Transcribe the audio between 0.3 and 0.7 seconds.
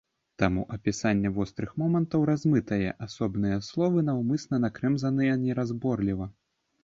Таму